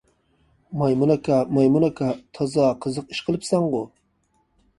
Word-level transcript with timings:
مايمۇن 0.81 1.13
ئاكا، 1.15 1.37
مايمۇن 1.57 1.85
ئاكا، 1.89 2.09
تازا 2.39 2.71
قىزىق 2.87 3.13
ئىش 3.17 3.21
قىلىپسەنغۇ! 3.29 3.85